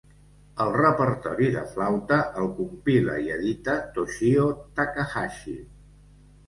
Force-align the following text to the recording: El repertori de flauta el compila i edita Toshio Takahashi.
El 0.63 0.71
repertori 0.77 1.49
de 1.57 1.61
flauta 1.75 2.19
el 2.43 2.49
compila 2.61 3.19
i 3.27 3.31
edita 3.37 3.79
Toshio 3.99 4.51
Takahashi. 4.81 5.57